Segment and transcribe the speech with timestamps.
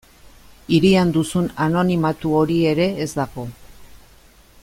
[0.77, 3.47] Hirian duzun anonimatu hori ere ez dago.